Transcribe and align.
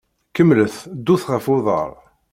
Kemmlet 0.35 0.75
ddut 0.97 1.23
ɣef 1.31 1.45
uḍaṛ. 1.55 1.91